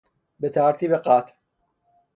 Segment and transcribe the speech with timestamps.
[0.39, 1.31] به ترتیب قد